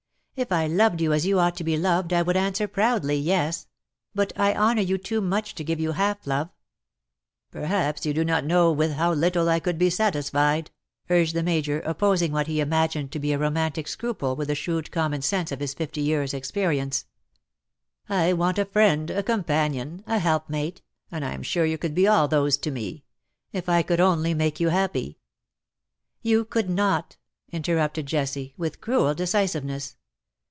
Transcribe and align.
If 0.33 0.49
I 0.51 0.65
loved 0.65 1.01
you 1.01 1.13
as 1.13 1.23
you 1.25 1.39
ought 1.39 1.55
to 1.57 1.63
be 1.63 1.77
loved 1.77 2.11
I 2.11 2.23
would 2.23 2.37
answer 2.37 2.67
proudly, 2.67 3.15
Yes; 3.17 3.67
but 4.15 4.33
I 4.39 4.55
honour 4.55 4.81
you 4.81 4.97
too 4.97 5.21
much 5.21 5.53
to 5.53 5.63
give 5.63 5.79
you 5.79 5.91
half 5.91 6.23
love/^" 6.23 6.49
Perhaps 7.51 8.07
you 8.07 8.13
do 8.13 8.23
not 8.25 8.43
know 8.45 8.71
with 8.71 8.93
how 8.93 9.13
little 9.13 9.49
I 9.49 9.59
could 9.59 9.77
be 9.77 9.91
satisfied,^' 9.91 10.69
urged 11.13 11.35
the 11.35 11.43
Major, 11.43 11.81
opposing 11.81 12.31
what 12.31 12.47
he 12.47 12.59
imagined 12.59 13.11
to 13.11 13.19
be 13.19 13.33
a 13.33 13.37
romantic 13.37 13.87
scruple 13.87 14.35
with 14.35 14.47
the 14.47 14.55
shrewd 14.55 14.89
common 14.89 15.21
sense 15.21 15.51
of 15.51 15.59
his 15.59 15.75
fifty 15.75 16.01
years' 16.01 16.33
experience. 16.33 17.05
182 18.07 18.13
IN 18.13 18.17
SOCIETY." 18.17 18.29
I 18.31 18.33
want 18.39 18.57
a 18.57 18.71
friend, 18.71 19.09
a 19.11 19.21
companion, 19.23 20.03
a 20.07 20.17
helpmate, 20.17 20.81
and 21.11 21.23
I 21.23 21.33
am 21.33 21.43
sure 21.43 21.65
you 21.65 21.77
could 21.77 21.93
be 21.93 22.07
all 22.07 22.27
those 22.27 22.57
to 22.59 22.71
me. 22.71 23.03
If 23.51 23.67
1 23.67 23.83
could 23.83 23.99
only 23.99 24.33
make 24.33 24.59
you 24.59 24.69
happy 24.69 25.19
!'^ 24.69 25.19
''You 26.27 26.45
could 26.49 26.69
not!^^ 26.69 27.15
interrupted 27.53 28.07
Jessie, 28.07 28.55
with 28.57 28.81
cruel 28.81 29.13
decisiveness. 29.13 29.97